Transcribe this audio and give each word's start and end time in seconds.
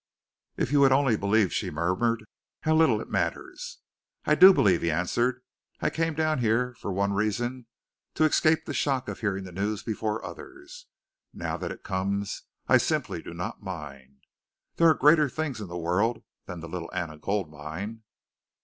"If 0.57 0.71
you 0.71 0.79
would 0.79 0.91
only 0.91 1.15
believe," 1.15 1.53
she 1.53 1.69
murmured, 1.69 2.25
"how 2.61 2.73
little 2.75 2.99
it 2.99 3.07
matters!" 3.11 3.81
"I 4.25 4.33
do 4.33 4.51
believe," 4.51 4.81
he 4.81 4.89
answered. 4.89 5.43
"I 5.79 5.91
came 5.91 6.15
down 6.15 6.39
here, 6.39 6.73
for 6.79 6.91
one 6.91 7.13
reason, 7.13 7.67
to 8.15 8.23
escape 8.23 8.65
the 8.65 8.73
shock 8.73 9.07
of 9.07 9.19
hearing 9.19 9.43
the 9.43 9.51
news 9.51 9.83
before 9.83 10.25
others. 10.25 10.87
Now 11.35 11.55
that 11.57 11.71
it 11.71 11.83
comes, 11.83 12.45
I 12.67 12.77
simply 12.77 13.21
do 13.21 13.35
not 13.35 13.61
mind. 13.61 14.25
There 14.77 14.89
are 14.89 14.95
greater 14.95 15.29
things 15.29 15.61
in 15.61 15.67
the 15.67 15.77
world 15.77 16.23
than 16.47 16.61
the 16.61 16.67
Little 16.67 16.89
Anna 16.91 17.19
Gold 17.19 17.51
Mine!" 17.51 18.01